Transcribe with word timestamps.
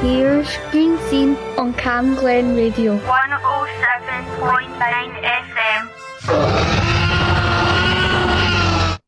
Here's 0.00 0.46
Screen 0.46 0.98
Scene 1.08 1.36
on 1.56 1.72
Cam 1.72 2.16
Glen 2.16 2.54
Radio. 2.54 2.98
107.9 2.98 5.22
FM. 5.24 5.88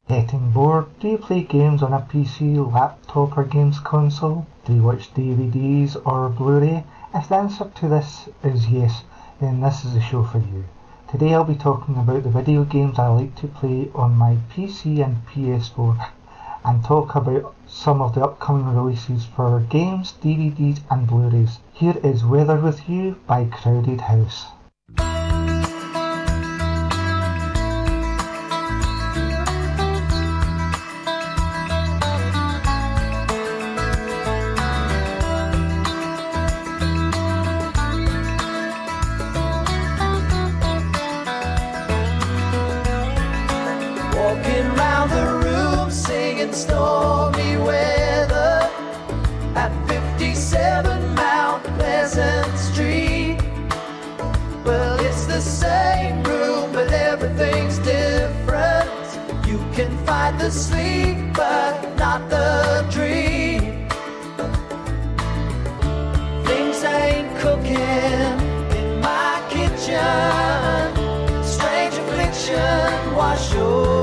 Getting 0.08 0.50
bored? 0.50 0.86
Do 0.98 1.08
you 1.08 1.18
play 1.18 1.42
games 1.42 1.82
on 1.82 1.92
a 1.92 2.00
PC, 2.00 2.56
laptop 2.72 3.36
or 3.36 3.44
games 3.44 3.80
console? 3.80 4.46
Do 4.64 4.72
you 4.72 4.82
watch 4.82 5.12
DVDs 5.12 5.94
or 6.06 6.30
Blu-ray? 6.30 6.84
If 7.14 7.28
the 7.28 7.36
answer 7.36 7.70
to 7.76 7.88
this 7.88 8.30
is 8.42 8.68
yes, 8.68 9.02
then 9.42 9.60
this 9.60 9.84
is 9.84 9.92
the 9.92 10.00
show 10.00 10.24
for 10.24 10.38
you. 10.38 10.64
Today 11.10 11.34
I'll 11.34 11.44
be 11.44 11.54
talking 11.54 11.96
about 11.96 12.22
the 12.22 12.30
video 12.30 12.64
games 12.64 12.98
I 12.98 13.08
like 13.08 13.34
to 13.36 13.46
play 13.46 13.90
on 13.94 14.14
my 14.14 14.38
PC 14.54 15.04
and 15.04 15.18
PS4 15.26 16.12
and 16.68 16.84
talk 16.84 17.14
about 17.14 17.54
some 17.66 18.02
of 18.02 18.14
the 18.14 18.22
upcoming 18.22 18.66
releases 18.76 19.24
for 19.24 19.58
games, 19.70 20.12
DVDs 20.22 20.80
and 20.90 21.06
Blu-rays. 21.06 21.60
Here 21.72 21.96
is 22.04 22.26
Weather 22.26 22.56
With 22.56 22.86
You 22.90 23.16
by 23.26 23.46
Crowded 23.46 24.02
House. 24.02 24.48
The 60.48 60.54
sleep, 60.54 61.18
but 61.34 61.74
not 61.98 62.30
the 62.30 62.86
dream. 62.90 63.86
Things 66.46 66.82
ain't 66.84 67.30
cooking 67.38 68.32
in 68.78 69.00
my 69.00 69.42
kitchen. 69.50 70.84
Strange 71.44 71.94
affliction 72.02 73.14
wash 73.14 73.54
over 73.56 73.97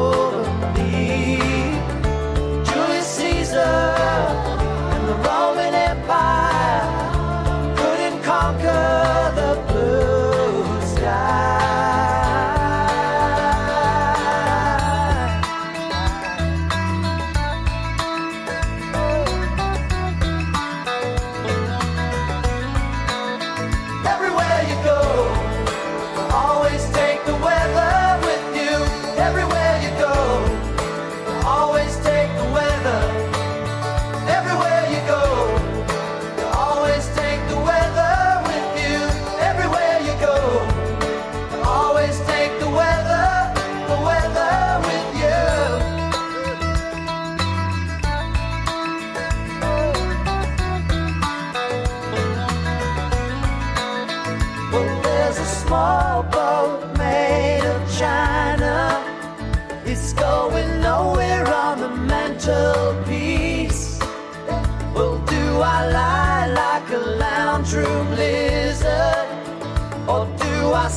you. 29.33 29.54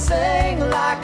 Sing 0.08 0.58
like 0.58 0.97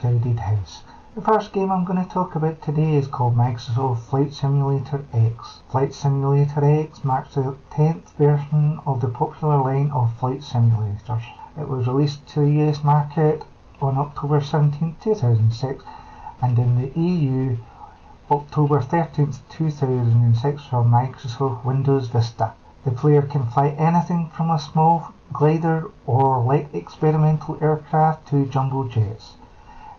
Crowded 0.00 0.38
House. 0.38 0.82
The 1.14 1.20
first 1.20 1.52
game 1.52 1.70
I'm 1.70 1.84
going 1.84 2.02
to 2.02 2.10
talk 2.10 2.34
about 2.34 2.62
today 2.62 2.94
is 2.96 3.06
called 3.06 3.36
Microsoft 3.36 3.98
Flight 3.98 4.32
Simulator 4.32 5.04
X. 5.12 5.60
Flight 5.68 5.92
Simulator 5.92 6.64
X 6.64 7.04
marks 7.04 7.34
the 7.34 7.54
10th 7.72 8.08
version 8.16 8.80
of 8.86 9.02
the 9.02 9.08
popular 9.08 9.60
line 9.60 9.90
of 9.90 10.14
flight 10.14 10.40
simulators. 10.40 11.22
It 11.60 11.68
was 11.68 11.86
released 11.86 12.26
to 12.28 12.40
the 12.40 12.62
US 12.62 12.82
market 12.82 13.44
on 13.82 13.98
October 13.98 14.40
17, 14.40 14.96
2006 15.02 15.84
and 16.40 16.58
in 16.58 16.80
the 16.80 16.98
EU 16.98 17.58
October 18.30 18.80
13, 18.80 19.34
2006 19.50 20.64
for 20.64 20.82
Microsoft 20.82 21.62
Windows 21.62 22.08
Vista. 22.08 22.52
The 22.86 22.92
player 22.92 23.20
can 23.20 23.44
fly 23.44 23.68
anything 23.76 24.30
from 24.34 24.50
a 24.50 24.58
small 24.58 25.12
glider 25.30 25.90
or 26.06 26.42
light 26.42 26.68
experimental 26.72 27.58
aircraft 27.60 28.28
to 28.28 28.46
jumbo 28.46 28.88
jets. 28.88 29.34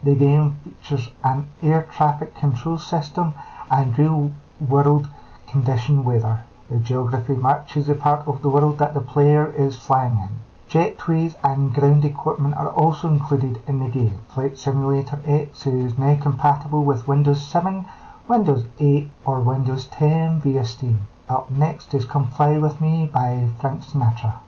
The 0.04 0.16
game 0.16 0.58
features 0.64 1.10
an 1.24 1.50
air 1.62 1.88
traffic 1.92 2.34
control 2.34 2.80
system 2.80 3.36
and 3.70 3.98
real 4.00 4.32
world 4.60 5.08
condition 5.48 6.04
weather. 6.04 6.40
The 6.72 6.78
geography 6.78 7.36
matches 7.36 7.86
the 7.86 7.94
part 7.94 8.28
of 8.28 8.42
the 8.42 8.50
world 8.50 8.80
that 8.80 8.96
the 8.96 9.02
player 9.02 9.54
is 9.56 9.76
flying 9.76 10.14
in. 10.14 10.30
Jetways 10.70 11.36
and 11.44 11.74
ground 11.74 12.04
equipment 12.06 12.56
are 12.56 12.70
also 12.70 13.10
included 13.10 13.62
in 13.68 13.80
the 13.80 13.90
game. 13.90 14.22
Flight 14.34 14.58
Simulator 14.58 15.20
X 15.26 15.68
is 15.68 15.98
now 15.98 16.16
compatible 16.16 16.84
with 16.84 17.08
Windows 17.08 17.46
7, 17.46 17.86
Windows 18.28 18.66
8 18.80 19.12
or 19.26 19.42
Windows 19.42 19.86
10 19.88 20.42
via 20.42 20.66
Steam. 20.66 21.08
Up 21.30 21.52
next 21.52 21.94
is 21.94 22.06
Come 22.06 22.32
Fly 22.32 22.58
With 22.58 22.82
Me 22.82 23.06
by 23.06 23.50
Frank 23.60 23.84
Sinatra. 23.84 24.40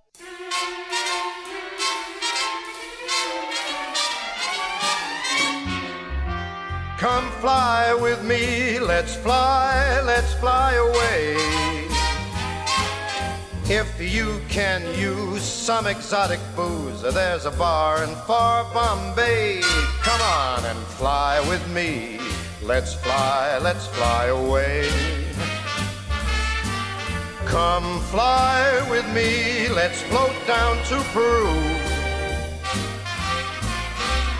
Fly 7.43 7.93
with 7.95 8.23
me, 8.23 8.79
let's 8.79 9.17
fly, 9.17 9.99
let's 10.05 10.33
fly 10.35 10.75
away. 10.75 11.35
If 13.65 13.99
you 13.99 14.39
can 14.47 14.81
use 14.97 15.41
some 15.41 15.85
exotic 15.85 16.39
booze, 16.55 17.01
there's 17.01 17.45
a 17.45 17.51
bar 17.51 18.01
in 18.05 18.15
far 18.27 18.63
Bombay. 18.73 19.59
Come 20.03 20.21
on 20.21 20.63
and 20.63 20.79
fly 20.95 21.41
with 21.49 21.67
me. 21.73 22.17
Let's 22.61 22.93
fly, 22.93 23.57
let's 23.57 23.87
fly 23.87 24.27
away. 24.27 24.89
Come 27.43 27.99
fly 28.03 28.87
with 28.89 29.05
me, 29.13 29.67
let's 29.67 30.01
float 30.03 30.37
down 30.47 30.77
to 30.85 30.95
Peru. 31.11 31.82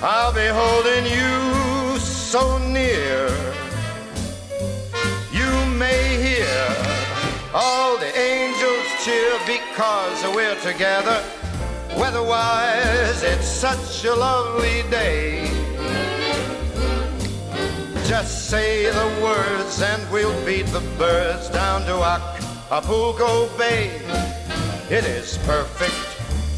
I'll 0.00 0.32
be 0.32 0.46
holding 0.46 1.06
you 1.06 1.98
so 1.98 2.56
near. 2.58 3.26
You 5.32 5.50
may 5.74 6.22
hear 6.22 6.76
all 7.52 7.98
the 7.98 8.16
angels 8.16 8.86
cheer 9.04 9.36
because 9.44 10.22
we're 10.36 10.54
together. 10.60 11.20
Weatherwise, 11.96 13.24
it's 13.24 13.48
such 13.48 14.04
a 14.04 14.14
lovely 14.14 14.88
day. 14.88 15.50
Just 18.06 18.48
say 18.48 18.84
the 18.84 19.20
words 19.20 19.82
and 19.82 20.08
we'll 20.12 20.46
beat 20.46 20.66
the 20.66 20.80
birds 20.96 21.48
down 21.50 21.82
to 21.86 21.96
Acapulco 22.70 23.48
Bay. 23.58 24.00
It 24.90 25.04
is 25.04 25.38
perfect 25.38 25.90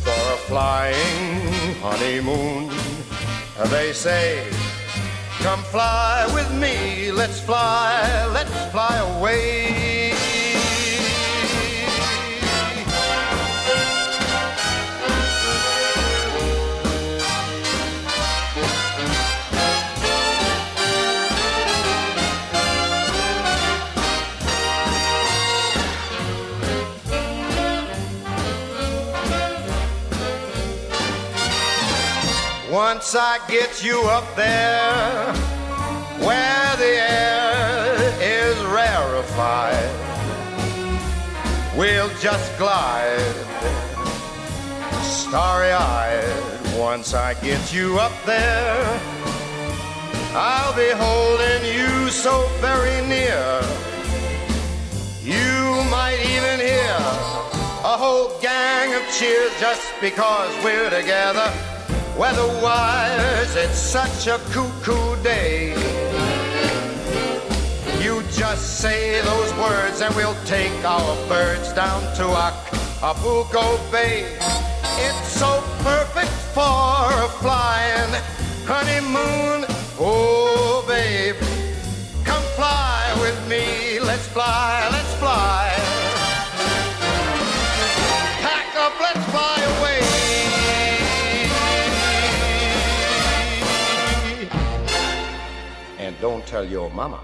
for 0.04 0.10
a 0.10 0.36
flying 0.46 1.74
honeymoon. 1.80 2.99
Uh, 3.60 3.66
they 3.66 3.92
say, 3.92 4.48
Come 5.42 5.62
fly 5.64 6.26
with 6.32 6.50
me, 6.58 7.12
let's 7.12 7.40
fly, 7.40 8.26
let's 8.32 8.50
fly 8.72 8.96
away. 9.18 9.79
Once 33.00 33.14
I 33.14 33.38
get 33.48 33.82
you 33.82 33.98
up 34.10 34.36
there 34.36 35.32
where 36.22 36.76
the 36.76 36.96
air 37.00 37.96
is 38.20 38.58
rarefied, 38.66 39.90
we'll 41.78 42.10
just 42.18 42.58
glide 42.58 43.34
starry 45.00 45.72
eyed. 45.72 46.78
Once 46.78 47.14
I 47.14 47.32
get 47.40 47.72
you 47.72 47.98
up 47.98 48.12
there, 48.26 49.00
I'll 50.34 50.76
be 50.76 50.90
holding 50.92 51.64
you 51.74 52.10
so 52.10 52.46
very 52.60 53.00
near. 53.08 53.62
You 55.22 55.88
might 55.88 56.20
even 56.20 56.60
hear 56.60 56.96
a 57.82 57.96
whole 57.96 58.38
gang 58.40 58.92
of 58.92 59.02
cheers 59.10 59.58
just 59.58 59.90
because 60.02 60.52
we're 60.62 60.90
together. 60.90 61.50
Weatherwise, 62.18 63.56
it's 63.56 63.78
such 63.78 64.26
a 64.26 64.38
cuckoo 64.52 65.22
day. 65.22 65.74
You 68.02 68.22
just 68.30 68.78
say 68.80 69.20
those 69.22 69.52
words 69.54 70.00
and 70.00 70.14
we'll 70.14 70.36
take 70.44 70.84
our 70.84 71.16
birds 71.28 71.72
down 71.72 72.00
to 72.16 72.24
Acapulco 73.02 73.78
Bay. 73.90 74.36
It's 74.98 75.28
so 75.28 75.62
perfect 75.78 76.30
for 76.52 76.60
a 76.60 77.28
flying 77.40 78.12
honeymoon. 78.66 79.64
Oh, 79.98 80.84
babe, 80.86 81.36
come 82.24 82.42
fly 82.54 83.16
with 83.20 83.38
me. 83.48 83.98
Let's 84.00 84.26
fly, 84.28 84.88
let's 84.92 84.99
don't 96.20 96.46
tell 96.46 96.64
your 96.66 96.90
mama. 96.90 97.18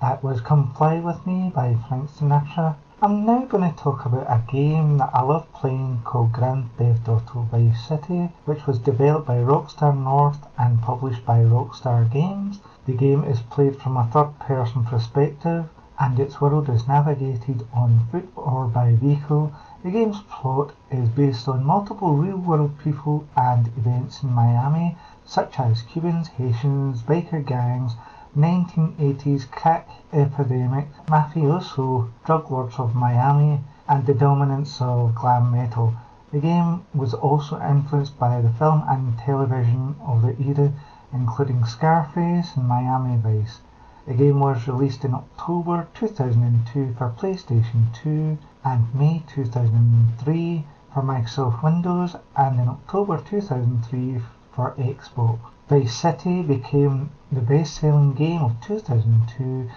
That 0.00 0.24
was 0.24 0.40
Come 0.40 0.74
Fly 0.74 0.98
With 0.98 1.24
Me 1.24 1.52
by 1.54 1.76
Frank 1.88 2.10
Sinatra. 2.10 2.74
I'm 3.00 3.24
now 3.24 3.44
going 3.44 3.62
to 3.70 3.78
talk 3.78 4.04
about 4.04 4.26
a 4.28 4.42
game 4.50 4.98
that 4.98 5.10
I 5.14 5.22
love 5.22 5.52
playing 5.52 6.00
called 6.02 6.32
Grand 6.32 6.68
Theft 6.76 7.08
Auto 7.08 7.46
Vice 7.52 7.86
City, 7.86 8.32
which 8.44 8.66
was 8.66 8.80
developed 8.80 9.28
by 9.28 9.36
Rockstar 9.36 9.96
North 9.96 10.48
and 10.58 10.82
published 10.82 11.24
by 11.24 11.44
Rockstar 11.44 12.12
Games. 12.12 12.58
The 12.86 12.94
game 12.94 13.22
is 13.22 13.38
played 13.40 13.76
from 13.80 13.96
a 13.96 14.06
third 14.06 14.36
person 14.40 14.84
perspective 14.84 15.66
and 16.00 16.18
its 16.18 16.40
world 16.40 16.68
is 16.68 16.88
navigated 16.88 17.64
on 17.72 18.08
foot 18.10 18.28
or 18.34 18.66
by 18.66 18.96
vehicle. 18.96 19.52
The 19.84 19.92
game's 19.92 20.22
plot 20.22 20.72
is 20.90 21.08
based 21.08 21.46
on 21.46 21.64
multiple 21.64 22.16
real 22.16 22.38
world 22.38 22.80
people 22.82 23.26
and 23.36 23.68
events 23.78 24.24
in 24.24 24.32
Miami, 24.32 24.96
such 25.24 25.60
as 25.60 25.82
Cubans, 25.82 26.28
Haitians, 26.36 27.02
biker 27.02 27.46
gangs, 27.46 27.94
1980s 28.36 29.48
crack 29.50 29.88
epidemic, 30.12 30.88
mafioso 31.06 32.10
drug 32.24 32.50
lords 32.50 32.80
of 32.80 32.94
Miami, 32.94 33.60
and 33.86 34.06
the 34.06 34.14
dominance 34.14 34.80
of 34.80 35.14
glam 35.14 35.52
metal. 35.52 35.94
The 36.32 36.40
game 36.40 36.82
was 36.92 37.14
also 37.14 37.60
influenced 37.60 38.18
by 38.18 38.40
the 38.40 38.48
film 38.48 38.82
and 38.88 39.16
television 39.16 39.94
of 40.04 40.22
the 40.22 40.34
era, 40.42 40.72
including 41.12 41.64
Scarface 41.64 42.56
and 42.56 42.66
Miami 42.66 43.16
Vice. 43.16 43.60
The 44.06 44.14
game 44.14 44.40
was 44.40 44.66
released 44.66 45.04
in 45.04 45.14
October 45.14 45.86
2002 45.94 46.94
for 46.98 47.10
PlayStation 47.10 47.94
2 47.94 48.36
and 48.64 48.92
May 48.94 49.22
2003 49.28 50.66
for 50.92 51.02
Microsoft 51.02 51.62
Windows 51.62 52.16
and 52.36 52.58
in 52.58 52.68
October 52.68 53.18
2003 53.18 54.20
for 54.50 54.72
Xbox. 54.72 55.53
Vice 55.66 55.94
City 55.94 56.42
became 56.42 57.10
the 57.32 57.40
best-selling 57.40 58.12
game 58.12 58.42
of 58.42 58.60
2002 58.60 59.70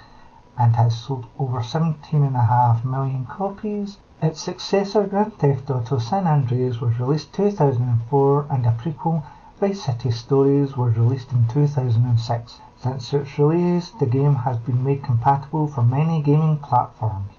and 0.58 0.76
has 0.76 0.98
sold 0.98 1.26
over 1.40 1.62
17.5 1.62 2.84
million 2.84 3.26
copies. 3.26 3.98
Its 4.22 4.42
successor 4.42 5.08
Grand 5.08 5.38
Theft 5.38 5.70
Auto 5.70 5.98
San 5.98 6.28
Andreas 6.28 6.82
was 6.82 7.00
released 7.00 7.32
2004 7.32 8.48
and 8.50 8.66
a 8.66 8.72
prequel 8.72 9.24
Vice 9.62 9.84
City 9.84 10.12
Stories 10.12 10.76
was 10.76 10.98
released 10.98 11.32
in 11.32 11.48
2006. 11.48 12.60
Since 12.76 13.14
its 13.14 13.40
release, 13.40 13.92
the 13.92 14.08
game 14.08 14.36
has 14.36 14.58
been 14.58 14.84
made 14.84 15.04
compatible 15.04 15.68
for 15.68 15.84
many 15.84 16.22
gaming 16.22 16.58
platforms. 16.58 17.32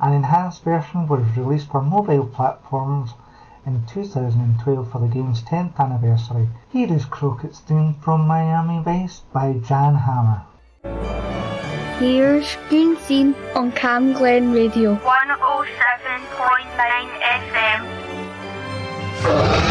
An 0.00 0.12
enhanced 0.12 0.62
version 0.62 1.08
was 1.08 1.36
released 1.36 1.68
for 1.68 1.82
mobile 1.82 2.26
platforms 2.26 3.14
in 3.66 3.84
2012 3.86 4.90
for 4.90 4.98
the 5.00 5.06
game's 5.06 5.42
10th 5.42 5.78
anniversary. 5.78 6.48
Here 6.70 6.92
is 6.92 7.04
Crockett's 7.04 7.60
theme 7.60 7.94
from 8.02 8.26
Miami 8.26 8.82
Vice 8.82 9.20
by 9.32 9.52
Jan 9.54 9.94
Hammer. 9.94 10.42
Here's 11.98 12.46
Screen 12.46 12.96
Scene 12.96 13.34
on 13.54 13.70
Cam 13.72 14.12
Glen 14.12 14.52
Radio. 14.52 14.96
107.9 14.96 15.02
FM. 19.22 19.61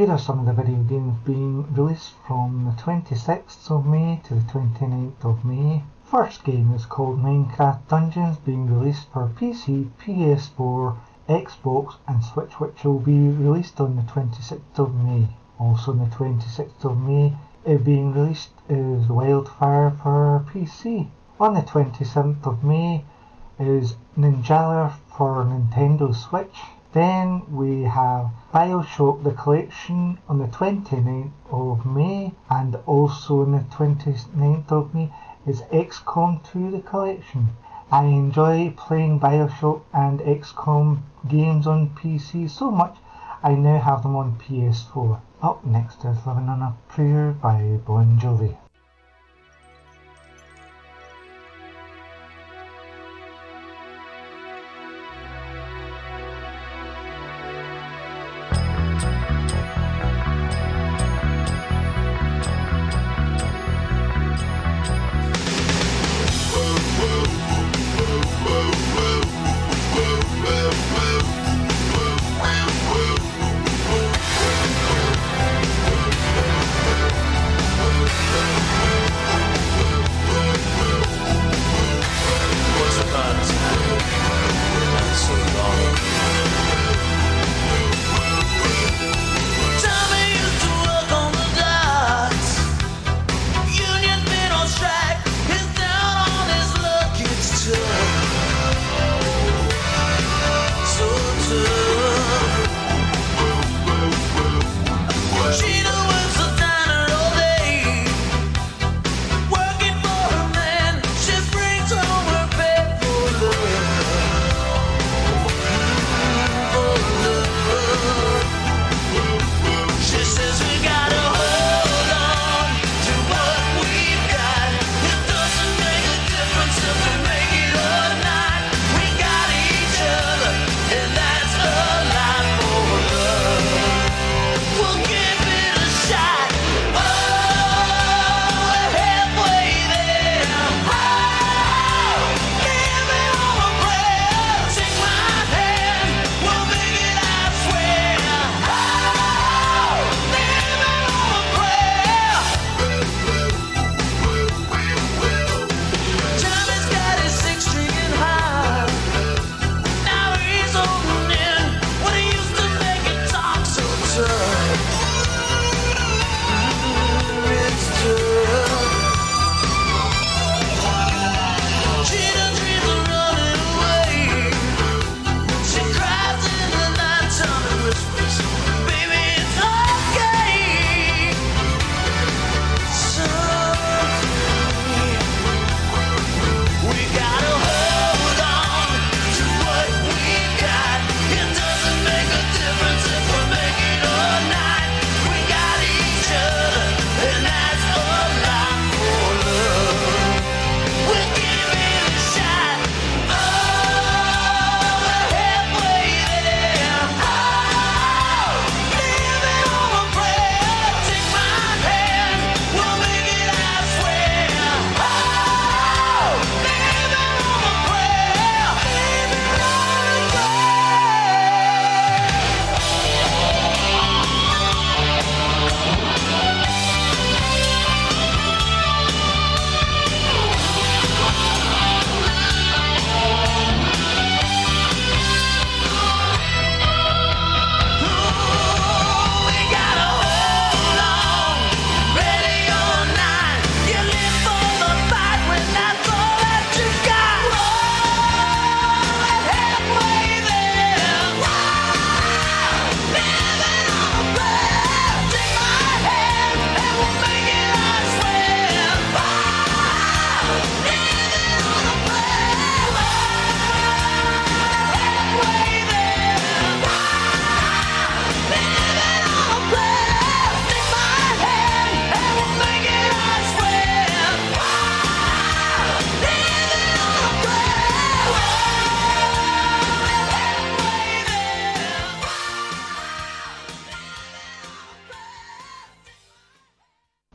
Here 0.00 0.10
are 0.10 0.18
some 0.18 0.38
of 0.38 0.46
the 0.46 0.54
video 0.54 0.82
games 0.84 1.18
being 1.26 1.74
released 1.74 2.14
from 2.26 2.64
the 2.64 2.82
26th 2.82 3.70
of 3.70 3.84
May 3.84 4.18
to 4.24 4.34
the 4.34 4.40
29th 4.40 5.22
of 5.26 5.44
May. 5.44 5.84
First 6.04 6.42
game 6.42 6.72
is 6.72 6.86
called 6.86 7.22
Minecraft 7.22 7.86
Dungeons 7.86 8.38
being 8.38 8.66
released 8.66 9.08
for 9.12 9.28
PC, 9.28 9.90
PS4, 10.00 10.96
Xbox 11.28 11.96
and 12.08 12.24
Switch 12.24 12.58
which 12.58 12.82
will 12.82 12.98
be 12.98 13.28
released 13.28 13.78
on 13.78 13.96
the 13.96 14.02
26th 14.10 14.78
of 14.78 14.94
May. 14.94 15.28
Also 15.58 15.92
on 15.92 15.98
the 15.98 16.06
26th 16.06 16.82
of 16.82 16.96
May 16.96 17.36
it 17.66 17.84
being 17.84 18.14
released 18.14 18.52
is 18.70 19.06
Wildfire 19.06 19.90
for 19.90 20.46
PC. 20.50 21.10
On 21.38 21.52
the 21.52 21.60
27th 21.60 22.46
of 22.46 22.64
May 22.64 23.04
is 23.58 23.96
Ninjala 24.16 24.94
for 25.14 25.44
Nintendo 25.44 26.14
Switch. 26.14 26.56
Then 26.92 27.42
we 27.54 27.82
have 27.82 28.30
Bioshock 28.52 29.22
the 29.22 29.30
Collection 29.30 30.18
on 30.28 30.38
the 30.38 30.48
29th 30.48 31.30
of 31.48 31.86
May 31.86 32.32
and 32.50 32.74
also 32.84 33.42
on 33.42 33.52
the 33.52 33.60
29th 33.60 34.72
of 34.72 34.92
May 34.92 35.12
is 35.46 35.62
XCOM 35.70 36.42
2 36.42 36.72
the 36.72 36.80
Collection. 36.80 37.50
I 37.92 38.06
enjoy 38.06 38.74
playing 38.76 39.20
Bioshock 39.20 39.82
and 39.92 40.18
XCOM 40.18 41.02
games 41.28 41.68
on 41.68 41.90
PC 41.90 42.50
so 42.50 42.72
much 42.72 42.96
I 43.40 43.54
now 43.54 43.78
have 43.78 44.02
them 44.02 44.16
on 44.16 44.36
PS4. 44.36 45.20
Up 45.42 45.64
next 45.64 46.04
is 46.04 46.26
Living 46.26 46.48
on 46.48 46.60
a 46.60 46.76
Prayer 46.88 47.30
by 47.30 47.78
Bon 47.86 48.18
Jovi. 48.18 48.56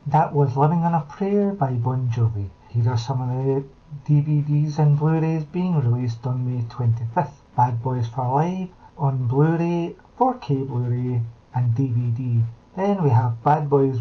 That 0.08 0.32
was 0.32 0.56
Living 0.56 0.84
on 0.84 0.94
a 0.94 1.00
Prayer 1.00 1.50
by 1.50 1.72
Bon 1.72 2.08
Jovi. 2.08 2.48
Here 2.68 2.88
are 2.88 2.96
some 2.96 3.20
of 3.20 3.44
the 3.44 3.64
DVDs 4.08 4.78
and 4.78 4.96
Blu-rays 4.96 5.42
being 5.42 5.74
released 5.74 6.24
on 6.24 6.46
May 6.46 6.62
25th. 6.62 7.32
Bad 7.56 7.82
Boys 7.82 8.06
for 8.06 8.32
Life 8.32 8.68
on 8.96 9.26
Blu-ray, 9.26 9.96
4K 10.16 10.68
Blu-ray 10.68 11.22
and 11.56 11.74
DVD. 11.74 12.44
Then 12.76 13.02
we 13.02 13.10
have 13.10 13.42
Bad 13.42 13.68
Boys 13.68 13.98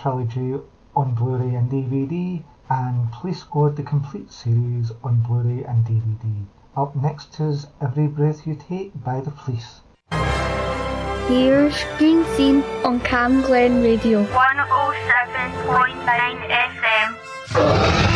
Trilogy 0.00 0.58
on 0.96 1.14
Blu-ray 1.14 1.54
and 1.54 1.70
DVD 1.70 2.42
and 2.70 3.12
Police 3.12 3.40
Squad 3.40 3.76
the 3.76 3.82
complete 3.82 4.32
series 4.32 4.90
on 5.04 5.20
Blu-ray 5.20 5.64
and 5.64 5.84
DVD. 5.84 6.46
Up 6.74 6.96
next 6.96 7.38
is 7.40 7.66
Every 7.78 8.06
Breath 8.06 8.46
You 8.46 8.54
Take 8.54 9.04
by 9.04 9.20
the 9.20 9.30
Police. 9.30 9.82
Here's 11.28 11.74
Screen 11.76 12.24
Scene 12.36 12.62
on 12.84 13.00
Cam 13.00 13.42
Glen 13.42 13.82
Radio. 13.82 14.24
107.9 14.24 16.48
FM. 16.48 18.11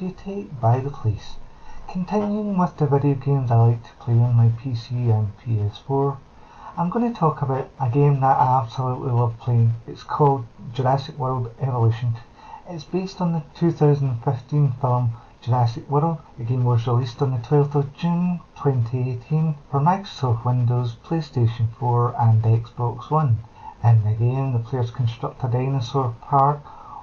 By 0.00 0.80
the 0.80 0.88
Police. 0.88 1.36
Continuing 1.92 2.56
with 2.56 2.74
the 2.78 2.86
video 2.86 3.12
games 3.16 3.50
I 3.50 3.56
like 3.56 3.82
to 3.82 3.92
play 4.00 4.14
on 4.14 4.34
my 4.34 4.48
PC 4.48 4.92
and 5.12 5.30
PS4, 5.40 6.16
I'm 6.74 6.88
going 6.88 7.12
to 7.12 7.20
talk 7.20 7.42
about 7.42 7.68
a 7.78 7.90
game 7.90 8.20
that 8.20 8.38
I 8.38 8.62
absolutely 8.62 9.12
love 9.12 9.38
playing. 9.38 9.74
It's 9.86 10.02
called 10.02 10.46
Jurassic 10.72 11.18
World 11.18 11.50
Evolution. 11.60 12.14
It's 12.66 12.84
based 12.84 13.20
on 13.20 13.32
the 13.32 13.42
2015 13.56 14.72
film 14.80 15.12
Jurassic 15.42 15.90
World. 15.90 16.16
The 16.38 16.44
game 16.44 16.64
was 16.64 16.86
released 16.86 17.20
on 17.20 17.32
the 17.32 17.46
12th 17.46 17.74
of 17.74 17.94
June 17.94 18.40
2018 18.56 19.54
for 19.70 19.80
Microsoft 19.80 20.46
Windows, 20.46 20.96
PlayStation 21.04 21.74
4 21.78 22.14
and 22.18 22.42
Xbox 22.42 23.10
One. 23.10 23.40
In 23.84 24.02
the 24.04 24.12
game, 24.12 24.54
the 24.54 24.60
players 24.60 24.90
construct 24.90 25.44
a 25.44 25.48
dinosaur 25.48 26.14
park 26.22 26.62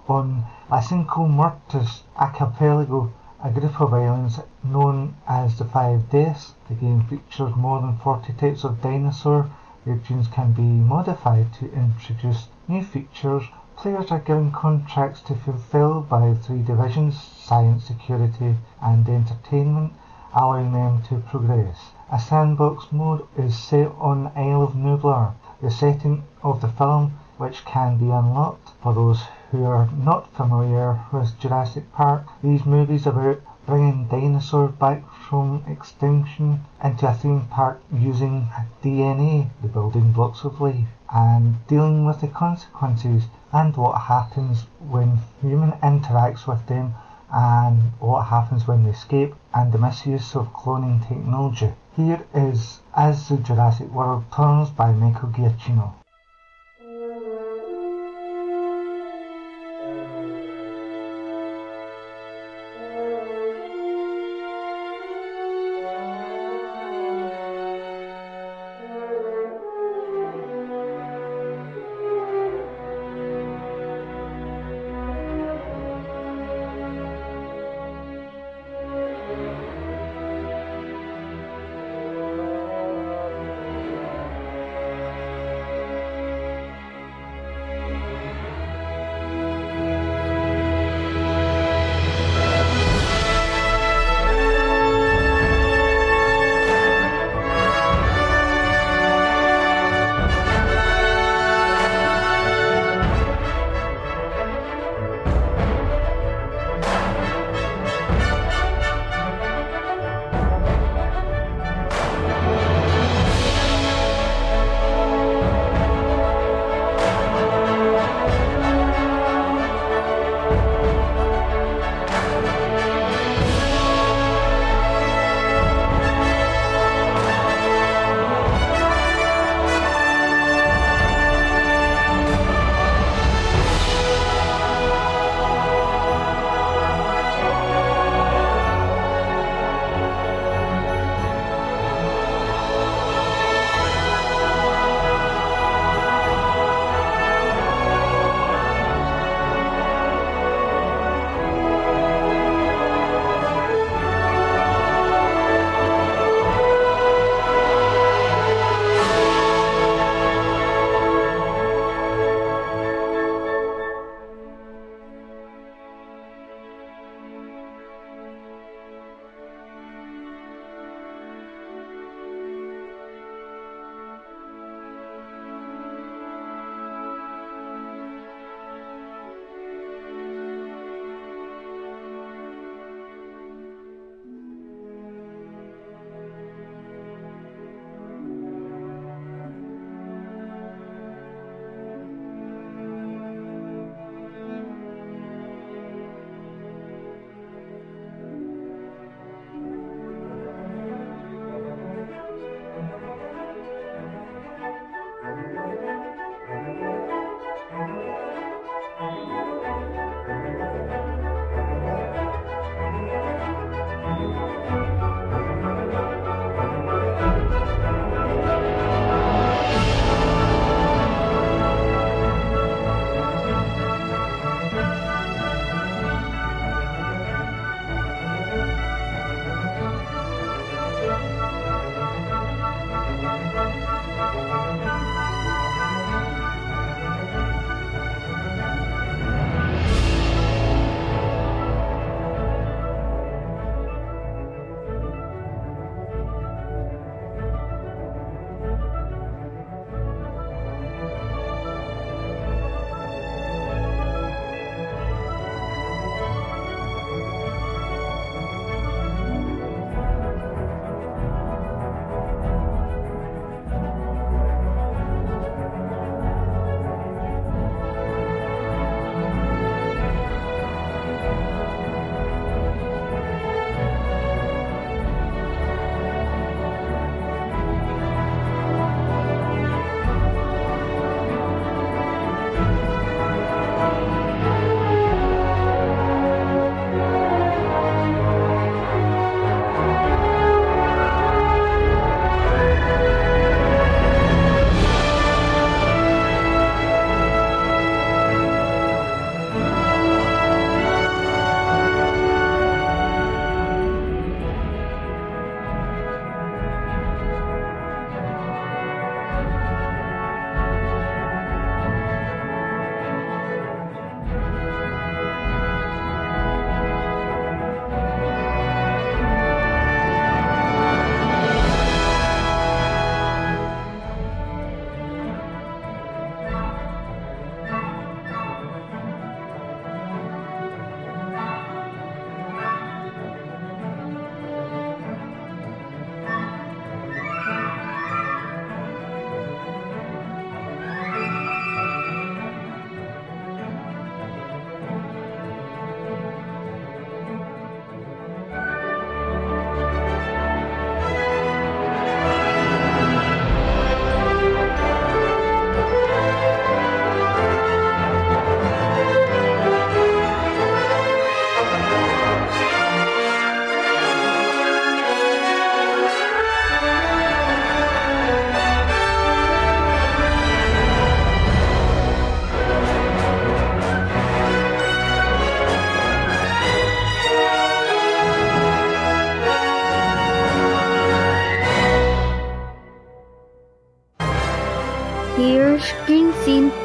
on 0.10 0.46
La 0.70 0.80
Cinco 0.80 1.28
Muertes 1.28 2.04
archipelago 2.15 3.12
a 3.43 3.52
group 3.52 3.80
of 3.80 3.93
islands 3.93 4.39
known 4.63 5.15
as 5.28 5.60
the 5.60 5.65
Five 5.65 6.10
Deaths. 6.10 6.56
The 6.67 6.74
game 6.74 7.04
features 7.04 7.56
more 7.56 7.80
than 7.82 7.98
40 7.98 8.34
types 8.34 8.63
of 8.63 8.82
dinosaur. 8.82 9.50
Your 9.86 9.98
tunes 9.98 10.28
can 10.28 10.54
be 10.54 10.63
modified 10.63 11.54
to 11.54 11.72
introduce 11.72 12.48
new 12.67 12.84
features. 12.84 13.43
Players 13.76 14.12
are 14.12 14.20
given 14.20 14.52
contracts 14.52 15.22
to 15.22 15.36
fulfill 15.36 16.02
by 16.02 16.34
three 16.34 16.63
divisions 16.63 17.22
science, 17.22 17.86
security, 17.86 18.56
and 18.82 19.08
entertainment, 19.08 19.93
allowing 20.34 20.72
them 20.72 21.04
to 21.04 21.20
progress. 21.20 21.91
A 22.12 22.20
sandbox 22.20 22.91
mode 22.91 23.28
is 23.38 23.56
set 23.56 23.91
on 24.00 24.24
the 24.24 24.39
Isle 24.39 24.63
of 24.63 24.74
Nublar, 24.74 25.34
the 25.62 25.70
setting 25.70 26.24
of 26.41 26.62
the 26.62 26.70
film, 26.70 27.20
which 27.38 27.63
can 27.65 27.98
be 27.98 28.10
unlocked. 28.10 28.72
For 28.82 28.96
those 28.96 29.22
who 29.51 29.63
are 29.63 29.89
not 29.95 30.33
familiar 30.33 30.99
with 31.12 31.39
Jurassic 31.39 31.93
Park, 31.93 32.25
these 32.43 32.65
movies 32.65 33.07
about 33.07 33.39
bringing 33.65 34.07
dinosaurs 34.07 34.71
back 34.71 35.03
from 35.12 35.63
extinction 35.67 36.62
into 36.83 37.07
a 37.07 37.13
theme 37.13 37.45
park 37.49 37.81
using 37.93 38.47
DNA, 38.83 39.49
the 39.62 39.67
building 39.67 40.12
blocks 40.12 40.43
of 40.43 40.60
life, 40.60 40.88
and 41.13 41.65
dealing 41.67 42.05
with 42.05 42.19
the 42.21 42.27
consequences 42.27 43.23
and 43.53 43.75
what 43.77 44.01
happens 44.01 44.65
when 44.79 45.19
human 45.41 45.71
interacts 45.83 46.45
with 46.45 46.65
them 46.67 46.93
and 47.31 47.91
what 47.99 48.23
happens 48.23 48.67
when 48.67 48.83
they 48.83 48.89
escape 48.89 49.33
and 49.53 49.71
the 49.71 49.77
misuse 49.77 50.36
of 50.36 50.53
cloning 50.53 51.05
technology. 51.07 51.71
Here 51.95 52.25
is 52.33 52.81
As 52.95 53.29
the 53.29 53.38
Jurassic 53.38 53.91
World 53.91 54.25
Turns 54.33 54.69
by 54.69 54.91
Michael 54.91 55.29
Giacchino. 55.29 55.93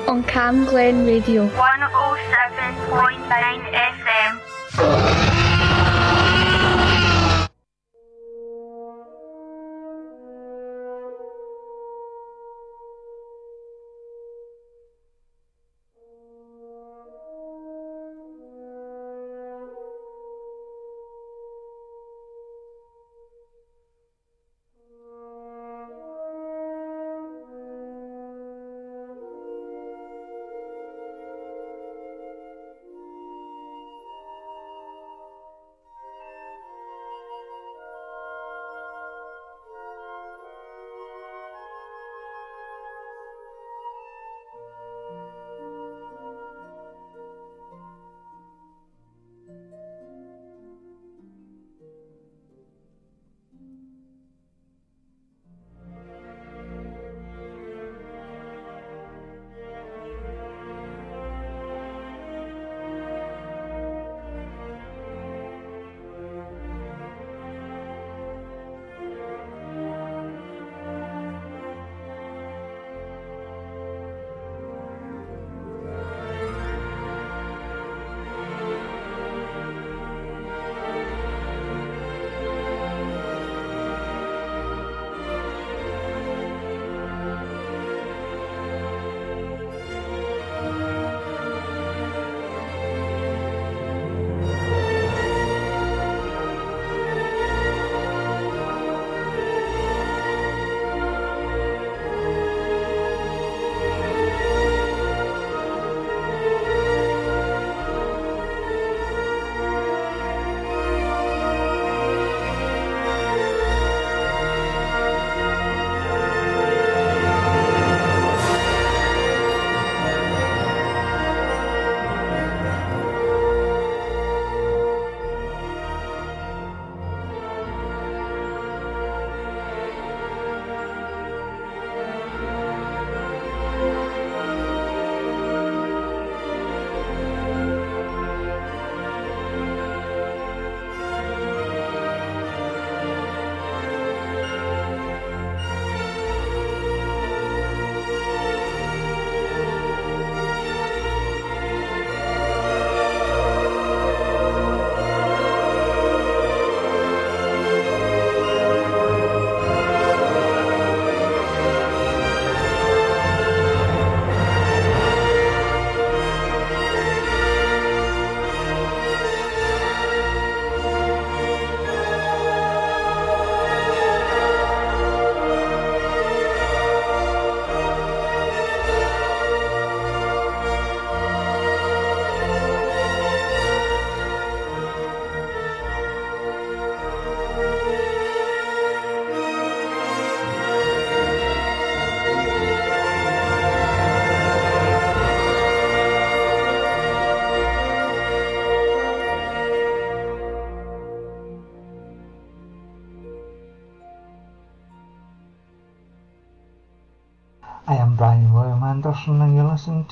On 0.06 0.22
Camglen 0.24 1.06
Radio. 1.06 1.48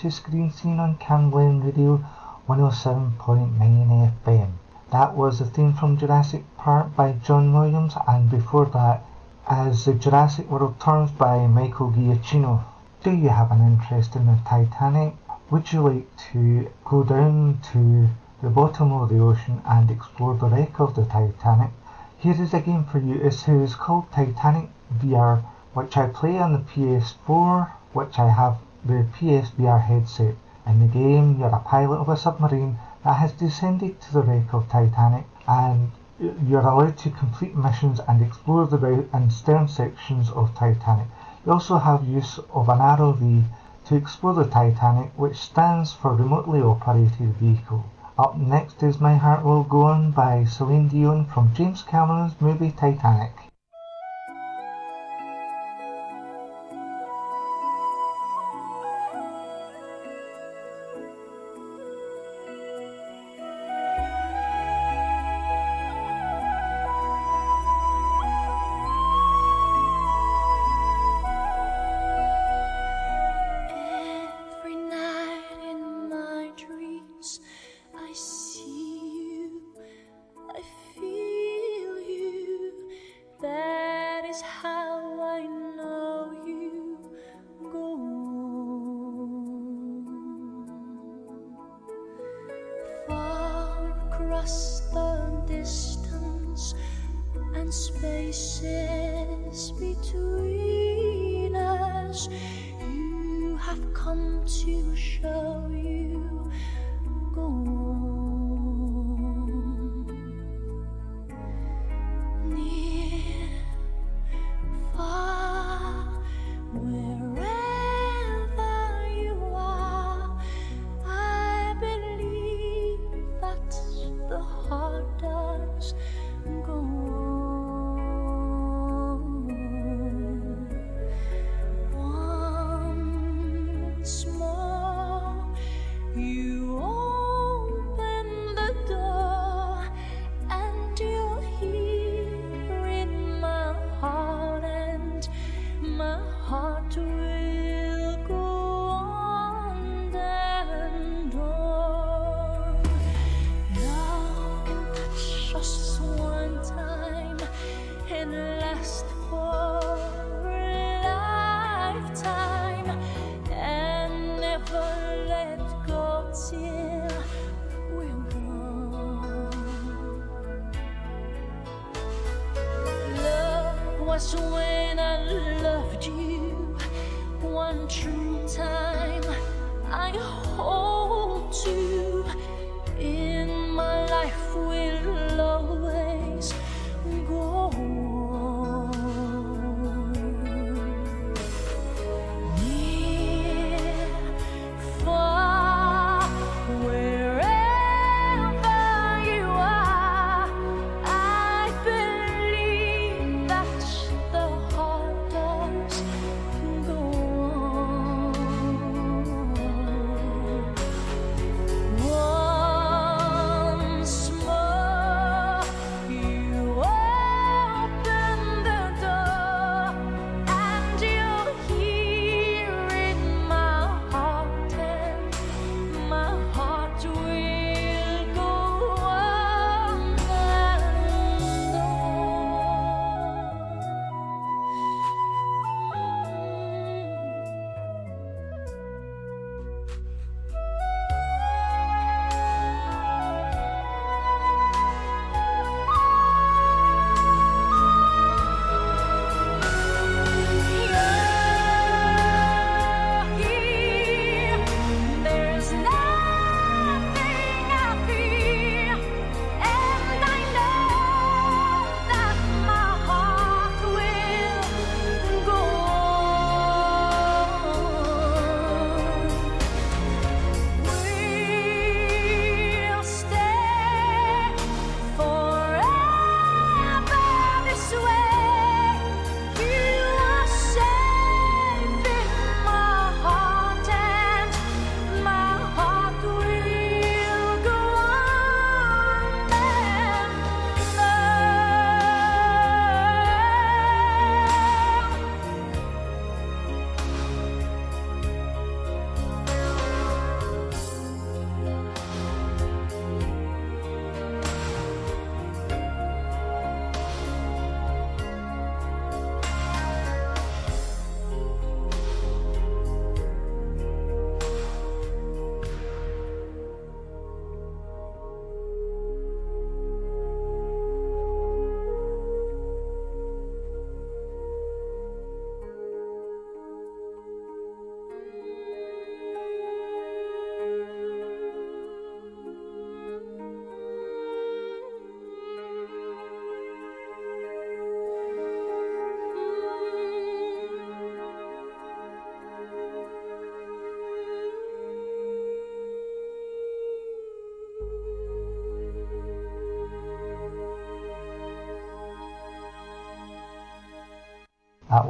To 0.00 0.10
Screen 0.10 0.50
Scene 0.50 0.80
on 0.80 0.96
Camglen 0.96 1.62
Radio 1.62 2.02
107.9 2.48 4.10
FM. 4.24 4.52
That 4.90 5.14
was 5.14 5.38
the 5.38 5.44
theme 5.44 5.74
from 5.74 5.98
Jurassic 5.98 6.42
Park 6.56 6.96
by 6.96 7.12
John 7.22 7.52
Williams 7.52 7.92
and 8.08 8.30
before 8.30 8.64
that 8.72 9.04
as 9.46 9.84
the 9.84 9.92
Jurassic 9.92 10.50
World 10.50 10.80
Turns 10.80 11.10
by 11.10 11.46
Michael 11.46 11.90
Giacchino. 11.90 12.62
Do 13.02 13.10
you 13.10 13.28
have 13.28 13.50
an 13.50 13.60
interest 13.60 14.16
in 14.16 14.24
the 14.24 14.38
Titanic? 14.46 15.16
Would 15.50 15.70
you 15.70 15.82
like 15.82 16.16
to 16.32 16.70
go 16.86 17.04
down 17.04 17.60
to 17.74 18.08
the 18.40 18.48
bottom 18.48 18.92
of 18.92 19.10
the 19.10 19.18
ocean 19.18 19.60
and 19.66 19.90
explore 19.90 20.34
the 20.34 20.46
wreck 20.46 20.80
of 20.80 20.94
the 20.94 21.04
Titanic? 21.04 21.72
Here 22.16 22.40
is 22.40 22.54
a 22.54 22.60
game 22.60 22.84
for 22.84 23.00
you. 23.00 23.16
It 23.16 23.46
is 23.46 23.74
called 23.74 24.10
Titanic 24.12 24.70
VR, 24.96 25.42
which 25.74 25.98
I 25.98 26.06
play 26.06 26.38
on 26.38 26.54
the 26.54 26.60
PS4, 26.60 27.70
which 27.92 28.18
I 28.18 28.30
have 28.30 28.56
the 28.84 29.06
PSVR 29.18 29.82
headset. 29.82 30.34
In 30.66 30.80
the 30.80 30.86
game, 30.86 31.38
you're 31.38 31.48
a 31.48 31.58
pilot 31.60 31.96
of 31.96 32.08
a 32.08 32.16
submarine 32.16 32.78
that 33.04 33.14
has 33.14 33.32
descended 33.32 34.00
to 34.00 34.12
the 34.12 34.22
wreck 34.22 34.52
of 34.52 34.68
Titanic, 34.68 35.24
and 35.46 35.90
you're 36.46 36.60
allowed 36.60 36.98
to 36.98 37.10
complete 37.10 37.56
missions 37.56 38.00
and 38.06 38.22
explore 38.22 38.66
the 38.66 38.76
bow 38.76 39.06
and 39.12 39.32
stern 39.32 39.68
sections 39.68 40.30
of 40.30 40.54
Titanic. 40.54 41.06
You 41.46 41.52
also 41.52 41.78
have 41.78 42.06
use 42.06 42.38
of 42.52 42.68
an 42.68 42.78
ROV 42.78 43.44
to 43.86 43.96
explore 43.96 44.34
the 44.34 44.44
Titanic, 44.44 45.10
which 45.16 45.38
stands 45.38 45.92
for 45.92 46.14
Remotely 46.14 46.60
Operated 46.60 47.34
Vehicle. 47.36 47.84
Up 48.18 48.36
next 48.36 48.82
is 48.82 49.00
My 49.00 49.16
Heart 49.16 49.44
Will 49.44 49.64
Go 49.64 49.86
On 49.86 50.10
by 50.10 50.44
Celine 50.44 50.88
Dion 50.88 51.24
from 51.24 51.54
James 51.54 51.82
Cameron's 51.82 52.38
movie 52.40 52.70
Titanic. 52.70 53.49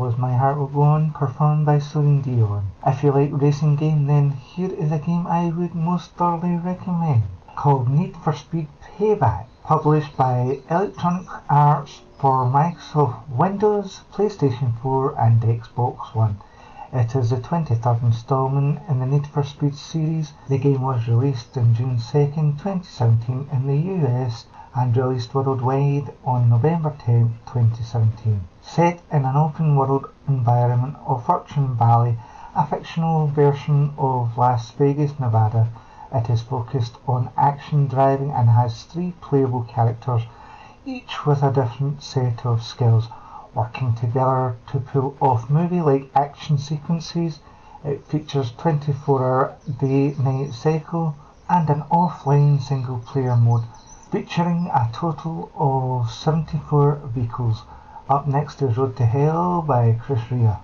was 0.01 0.17
My 0.17 0.35
Heart 0.35 0.57
Will 0.57 0.67
Go 0.69 0.81
On, 0.81 1.11
performed 1.11 1.67
by 1.67 1.79
Celine 1.79 2.23
Dion. 2.23 2.71
If 2.87 3.03
you 3.03 3.13
like 3.13 3.29
racing 3.33 3.77
game, 3.77 4.07
then 4.07 4.31
here 4.31 4.73
is 4.73 4.91
a 4.91 4.99
game 4.99 5.27
I 5.27 5.51
would 5.51 5.75
most 5.75 6.13
thoroughly 6.13 6.57
recommend, 6.57 7.25
called 7.55 7.91
Need 7.91 8.17
for 8.17 8.33
Speed 8.33 8.69
Payback, 8.83 9.45
published 9.63 10.17
by 10.17 10.61
Electronic 10.71 11.29
Arts 11.51 12.01
for 12.17 12.47
Microsoft 12.47 13.29
Windows, 13.29 14.01
PlayStation 14.11 14.73
4 14.79 15.21
and 15.21 15.43
Xbox 15.43 16.15
One. 16.15 16.39
It 16.95 17.15
is 17.15 17.29
the 17.29 17.37
23rd 17.37 18.03
installment 18.03 18.81
in 18.89 19.01
the 19.01 19.07
Need 19.07 19.27
for 19.27 19.43
Speed 19.43 19.75
series. 19.75 20.33
The 20.49 20.57
game 20.57 20.81
was 20.81 21.09
released 21.09 21.59
on 21.59 21.75
June 21.75 21.99
2nd, 21.99 22.57
2017 22.57 23.49
in 23.53 23.67
the 23.67 24.07
US 24.07 24.47
and 24.75 24.97
released 24.97 25.35
worldwide 25.35 26.15
on 26.25 26.49
November 26.49 26.95
10, 27.01 27.39
2017. 27.47 28.47
Set 28.63 29.03
in 29.11 29.25
an 29.25 29.37
open 29.37 29.75
world 29.75 30.09
environment 30.29 30.97
of 31.07 31.25
Fortune 31.25 31.75
Valley, 31.75 32.17
a 32.55 32.65
fictional 32.67 33.27
version 33.27 33.93
of 33.99 34.39
Las 34.39 34.71
Vegas, 34.73 35.19
Nevada, 35.19 35.69
it 36.13 36.29
is 36.29 36.43
focused 36.43 36.99
on 37.07 37.31
action 37.37 37.87
driving 37.87 38.33
and 38.33 38.51
has 38.51 38.83
three 38.83 39.13
playable 39.21 39.63
characters, 39.63 40.23
each 40.85 41.25
with 41.25 41.43
a 41.43 41.53
different 41.53 42.03
set 42.03 42.45
of 42.45 42.63
skills, 42.63 43.09
working 43.55 43.95
together 43.95 44.57
to 44.67 44.81
pull 44.81 45.17
off 45.21 45.49
movie 45.49 45.81
like 45.81 46.11
action 46.15 46.59
sequences. 46.59 47.39
It 47.85 48.05
features 48.07 48.51
24 48.53 49.25
hour 49.25 49.57
day 49.79 50.15
night 50.19 50.53
cycle 50.53 51.15
and 51.49 51.71
an 51.71 51.83
offline 51.93 52.61
single 52.61 52.99
player 52.99 53.37
mode 53.37 53.65
featuring 54.11 54.69
a 54.75 54.91
total 54.93 55.53
of 55.55 56.11
74 56.11 56.97
vehicles. 57.15 57.63
Up 58.09 58.27
next 58.27 58.61
is 58.61 58.77
Road 58.77 58.97
to 58.97 59.07
Hell 59.07 59.63
by 59.63 59.97
Chris 60.05 60.21
Rea. 60.33 60.57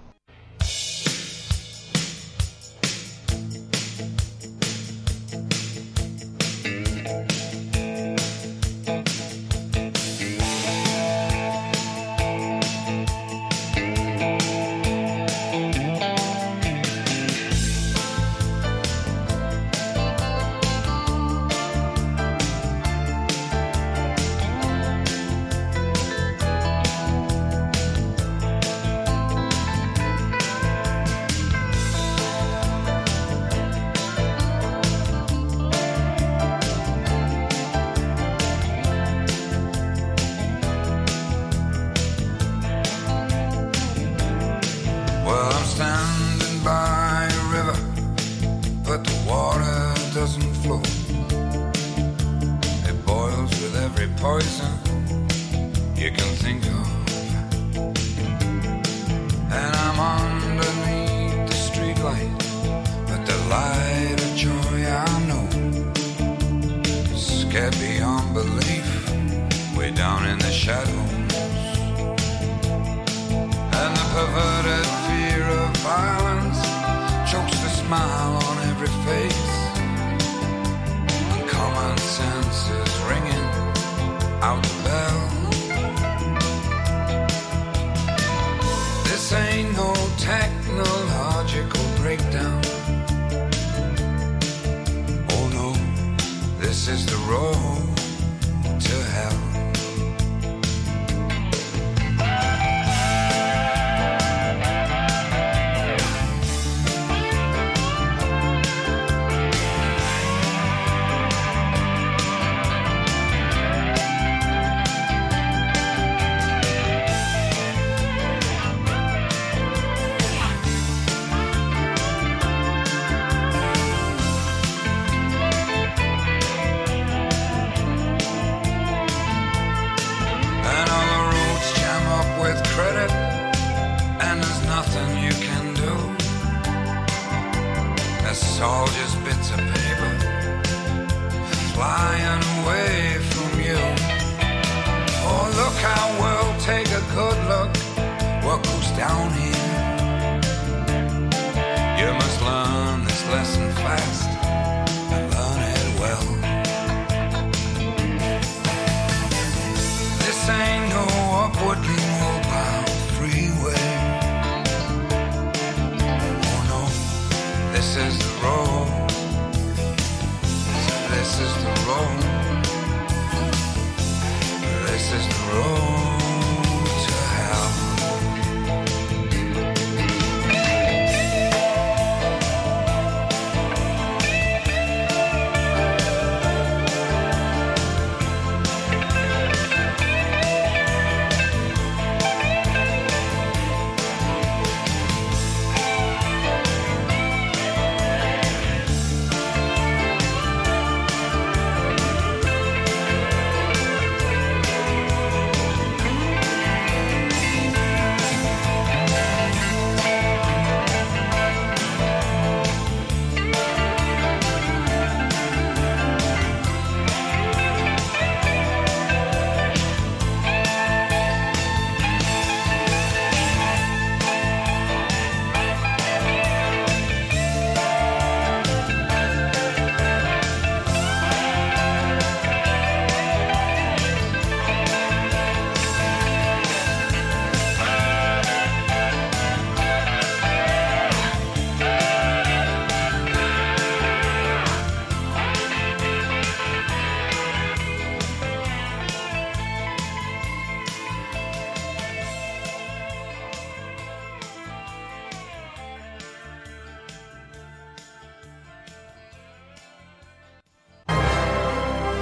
Down 148.96 149.30
here. 149.32 149.45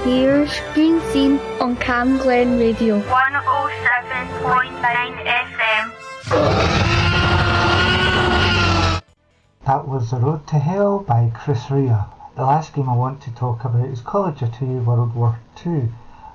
Here's 0.05 0.51
Screen 0.51 1.01
Scene 1.09 1.39
on 1.59 1.75
Camglen 1.77 2.59
Radio. 2.59 3.01
107.9 3.01 5.25
FM. 5.25 5.91
That 9.65 9.87
was 9.87 10.11
The 10.11 10.17
Road 10.17 10.45
to 10.45 10.59
Hell 10.59 10.99
by 10.99 11.31
Chris 11.33 11.71
Rea. 11.71 12.03
The 12.35 12.43
last 12.43 12.75
game 12.75 12.87
I 12.87 12.95
want 12.95 13.19
to 13.23 13.31
talk 13.31 13.65
about 13.65 13.89
is 13.89 14.01
Call 14.01 14.25
of 14.25 14.37
Duty 14.37 14.75
World 14.75 15.15
War 15.15 15.39
II, 15.65 15.89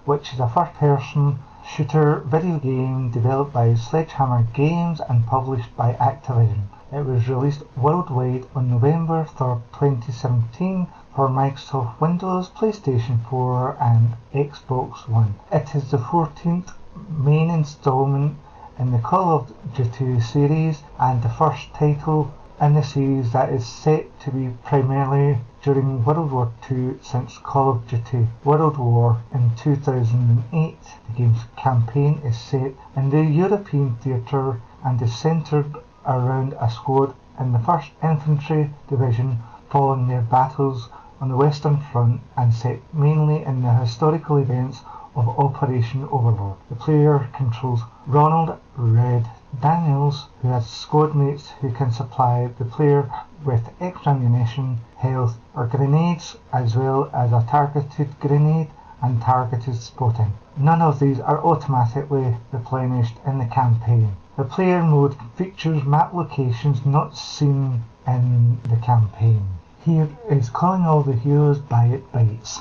which 0.05 0.33
is 0.33 0.41
a 0.41 0.49
first 0.49 0.75
person 0.75 1.39
shooter 1.65 2.25
video 2.27 2.59
game 2.59 3.13
developed 3.13 3.53
by 3.53 3.77
Sledgehammer 3.77 4.49
Games 4.53 5.01
and 5.09 5.29
published 5.29 5.77
by 5.77 5.93
Activision. 5.93 6.65
It 6.93 7.07
was 7.07 7.29
released 7.29 7.63
worldwide 7.77 8.47
on 8.53 8.69
November 8.69 9.25
3rd, 9.25 9.61
2017 9.79 10.89
for 11.15 11.29
Microsoft 11.29 12.01
Windows, 12.01 12.51
PlayStation 12.51 13.25
4 13.27 13.77
and 13.81 14.17
Xbox 14.35 15.09
One. 15.09 15.37
It 15.53 15.73
is 15.77 15.93
the 15.93 15.99
14th 15.99 16.73
main 17.09 17.49
installment 17.49 18.39
in 18.77 18.91
the 18.91 18.99
Call 18.99 19.31
of 19.31 19.53
Duty 19.73 20.19
series 20.19 20.83
and 20.99 21.23
the 21.23 21.29
first 21.29 21.73
title 21.75 22.33
in 22.61 22.75
the 22.75 22.83
series 22.83 23.31
that 23.31 23.51
is 23.51 23.65
set 23.65 24.19
to 24.23 24.33
be 24.33 24.49
primarily 24.65 25.39
during 25.63 26.05
World 26.05 26.33
War 26.33 26.51
II 26.69 26.95
since 27.03 27.39
Call 27.39 27.71
of 27.71 27.87
Duty 27.87 28.27
World 28.43 28.79
War 28.79 29.19
in 29.33 29.53
2008. 29.55 30.77
The 31.07 31.13
game's 31.17 31.45
campaign 31.57 32.21
is 32.25 32.37
set 32.37 32.73
in 32.97 33.11
the 33.11 33.23
European 33.23 33.95
theatre 33.95 34.61
and 34.83 35.01
is 35.01 35.15
centred 35.15 35.77
around 36.11 36.55
a 36.61 36.69
squad 36.69 37.15
in 37.39 37.53
the 37.53 37.59
1st 37.59 37.91
Infantry 38.03 38.71
Division 38.89 39.39
following 39.71 40.09
their 40.09 40.21
battles 40.21 40.89
on 41.21 41.29
the 41.29 41.37
Western 41.37 41.79
Front 41.79 42.21
and 42.37 42.53
set 42.53 42.81
mainly 42.93 43.45
in 43.45 43.63
the 43.63 43.73
historical 43.75 44.37
events 44.37 44.81
of 45.15 45.29
Operation 45.39 46.09
Overlord. 46.11 46.57
The 46.69 46.75
player 46.75 47.29
controls 47.33 47.83
Ronald 48.07 48.59
Red 48.77 49.29
Daniels, 49.61 50.27
who 50.43 50.49
has 50.49 50.69
squad 50.69 51.15
mates 51.15 51.51
who 51.61 51.71
can 51.73 51.93
supply 51.93 52.49
the 52.59 52.65
player 52.65 53.11
with 53.45 53.71
extra 53.81 54.13
ammunition, 54.13 54.81
health, 54.97 55.39
or 55.55 55.67
grenades, 55.67 56.37
as 56.53 56.77
well 56.77 57.09
as 57.13 57.33
a 57.33 57.47
targeted 57.49 58.19
grenade 58.21 58.69
and 59.03 59.21
targeted 59.23 59.77
spotting. 59.77 60.33
None 60.57 60.83
of 60.83 60.99
these 60.99 61.21
are 61.21 61.45
automatically 61.45 62.37
replenished 62.53 63.17
in 63.25 63.39
the 63.39 63.47
campaign. 63.47 64.17
The 64.37 64.45
player 64.45 64.83
mode 64.83 65.17
features 65.35 65.83
map 65.85 66.15
locations 66.15 66.87
not 66.87 67.17
seen 67.17 67.83
in 68.07 68.59
the 68.63 68.77
campaign. 68.77 69.45
Here 69.85 70.09
is 70.29 70.49
Calling 70.49 70.83
All 70.83 71.03
the 71.03 71.15
Heroes 71.15 71.59
by 71.59 71.87
It 71.87 72.13
Bites. 72.13 72.61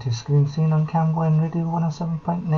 To 0.00 0.10
Screen 0.10 0.48
Scene 0.48 0.72
on 0.72 0.86
Camglen 0.86 1.42
Radio 1.42 1.64
107.9 1.64 2.48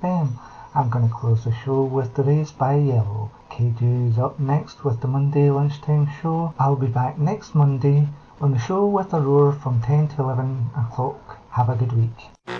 FM. 0.00 0.30
I'm 0.74 0.88
going 0.88 1.06
to 1.06 1.14
close 1.14 1.44
the 1.44 1.52
show 1.52 1.82
with 1.82 2.14
The 2.14 2.22
Raised 2.22 2.56
by 2.56 2.76
Yellow. 2.76 3.30
KJ 3.50 4.12
is 4.12 4.18
up 4.18 4.40
next 4.40 4.82
with 4.82 5.02
the 5.02 5.06
Monday 5.06 5.50
lunchtime 5.50 6.08
show. 6.22 6.54
I'll 6.58 6.74
be 6.74 6.86
back 6.86 7.18
next 7.18 7.54
Monday 7.54 8.08
on 8.40 8.52
the 8.52 8.58
show 8.58 8.86
with 8.86 9.12
a 9.12 9.20
roar 9.20 9.52
from 9.52 9.82
10 9.82 10.08
to 10.08 10.22
11 10.22 10.70
o'clock. 10.74 11.38
Have 11.50 11.68
a 11.68 11.74
good 11.74 11.92
week. 11.92 12.55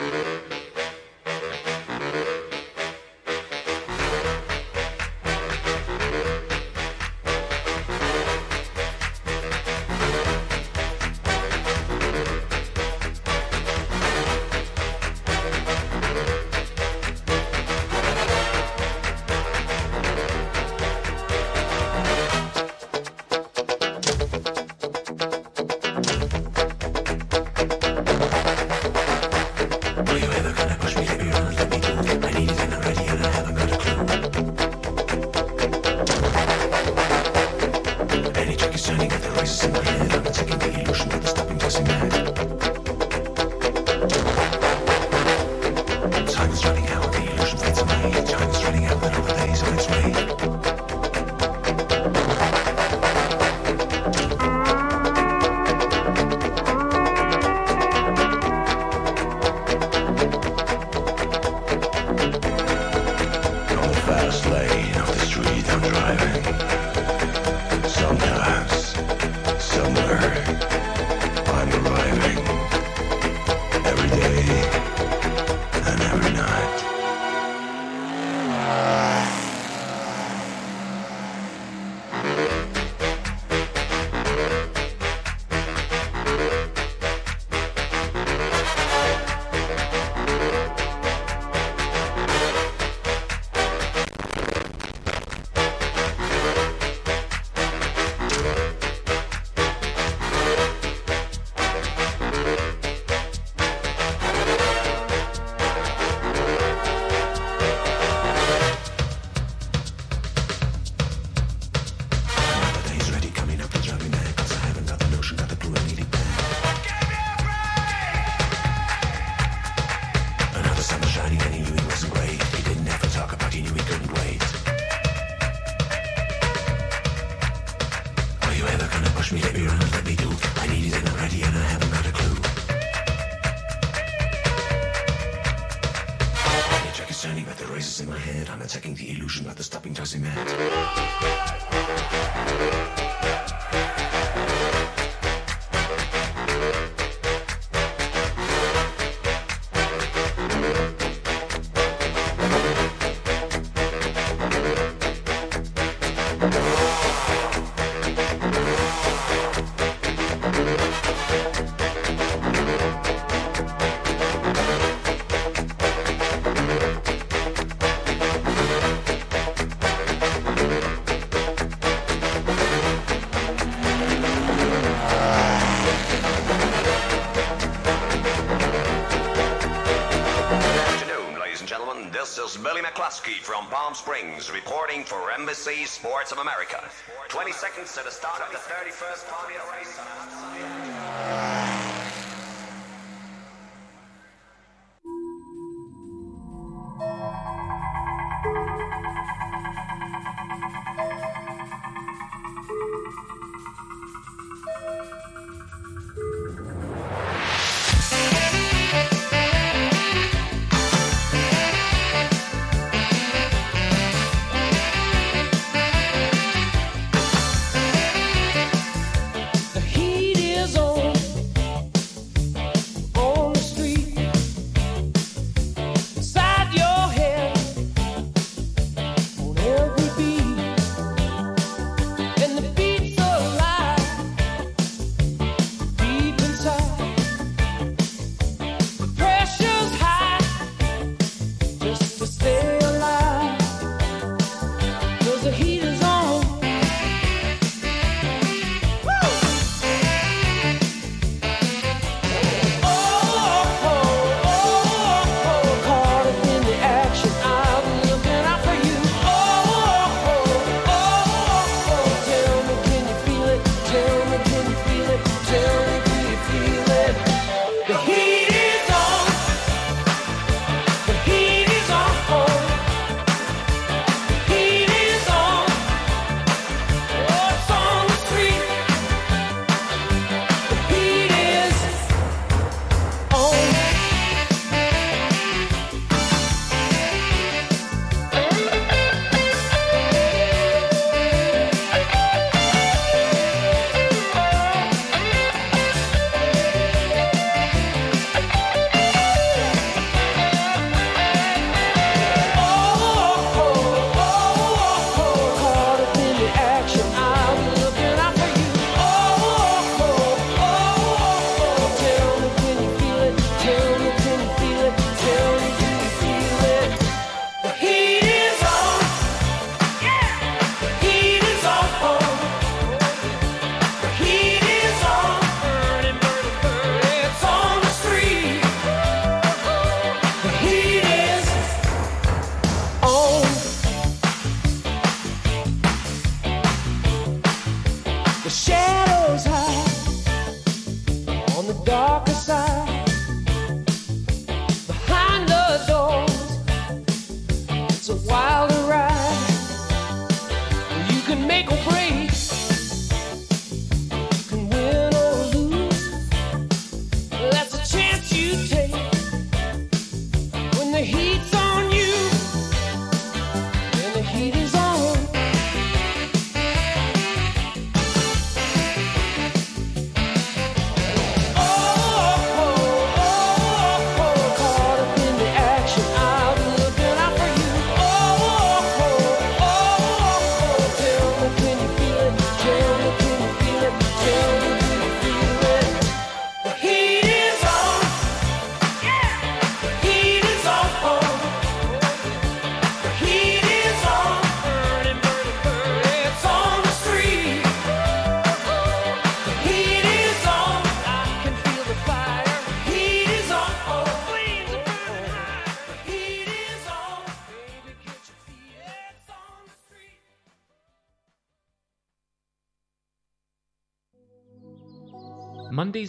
Palm 183.86 183.94
Springs 183.94 184.50
reporting 184.50 185.04
for 185.04 185.30
Embassy 185.30 185.84
Sports 185.84 186.32
of 186.32 186.38
America. 186.38 186.82
20 187.28 187.52
seconds 187.52 187.94
to 187.94 188.02
the 188.02 188.10
start 188.10 188.42
of 188.42 188.50
the 188.50 188.58
31st 188.58 189.30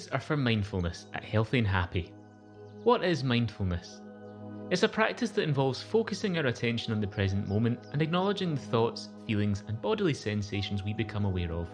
Are 0.05 0.19
for 0.19 0.37
mindfulness 0.37 1.07
at 1.15 1.23
Healthy 1.23 1.57
and 1.57 1.67
Happy. 1.67 2.13
What 2.83 3.03
is 3.03 3.23
mindfulness? 3.23 4.01
It's 4.69 4.83
a 4.83 4.87
practice 4.87 5.31
that 5.31 5.41
involves 5.41 5.81
focusing 5.81 6.37
our 6.37 6.45
attention 6.45 6.93
on 6.93 7.01
the 7.01 7.07
present 7.07 7.47
moment 7.47 7.79
and 7.93 8.01
acknowledging 8.01 8.53
the 8.53 8.61
thoughts, 8.61 9.09
feelings, 9.25 9.63
and 9.67 9.81
bodily 9.81 10.13
sensations 10.13 10.83
we 10.83 10.93
become 10.93 11.25
aware 11.25 11.51
of. 11.51 11.67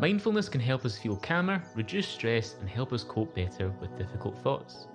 Mindfulness 0.00 0.48
can 0.48 0.60
help 0.60 0.84
us 0.84 0.96
feel 0.96 1.16
calmer, 1.16 1.60
reduce 1.74 2.06
stress, 2.06 2.54
and 2.60 2.68
help 2.68 2.92
us 2.92 3.02
cope 3.02 3.34
better 3.34 3.70
with 3.80 3.98
difficult 3.98 4.38
thoughts. 4.38 4.86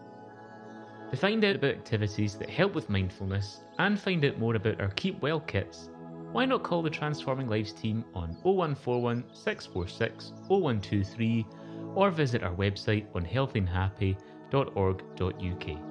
To 1.11 1.17
find 1.17 1.43
out 1.43 1.57
about 1.57 1.75
activities 1.75 2.35
that 2.35 2.49
help 2.49 2.73
with 2.73 2.89
mindfulness 2.89 3.59
and 3.77 3.99
find 3.99 4.23
out 4.23 4.39
more 4.39 4.55
about 4.55 4.79
our 4.79 4.91
Keep 4.91 5.21
Well 5.21 5.41
kits, 5.41 5.89
why 6.31 6.45
not 6.45 6.63
call 6.63 6.81
the 6.81 6.89
Transforming 6.89 7.49
Lives 7.49 7.73
team 7.73 8.05
on 8.15 8.37
0141 8.43 9.25
646 9.33 10.31
0123 10.47 11.45
or 11.97 12.11
visit 12.11 12.43
our 12.43 12.53
website 12.53 13.07
on 13.15 13.25
healthyandhappy.org.uk. 13.25 15.86